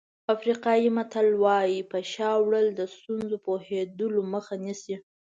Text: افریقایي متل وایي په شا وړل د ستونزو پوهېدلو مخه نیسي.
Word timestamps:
افریقایي 0.35 0.89
متل 0.97 1.27
وایي 1.43 1.79
په 1.91 1.97
شا 2.13 2.31
وړل 2.39 2.67
د 2.73 2.81
ستونزو 2.95 3.35
پوهېدلو 3.45 4.19
مخه 4.33 4.55
نیسي. 4.63 4.95